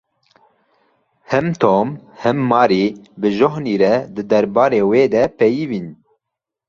Him 1.31 1.47
Tom 1.61 1.87
him 2.21 2.37
Mary 2.51 2.85
bi 3.19 3.29
Johnî 3.37 3.75
re 3.81 3.95
di 4.15 4.23
derbarê 4.31 4.81
wê 4.89 5.03
de 5.13 5.23
peyivîn. 5.39 5.87